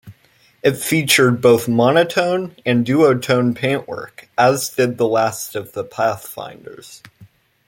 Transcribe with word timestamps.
It 0.63 0.77
featured 0.77 1.41
both 1.41 1.67
monotone 1.67 2.55
and 2.65 2.83
duotone 2.83 3.53
paintwork, 3.55 4.29
as 4.35 4.69
did 4.69 4.97
the 4.97 5.07
last 5.07 5.55
of 5.55 5.73
the 5.73 5.83
Pathfinders. 5.83 7.03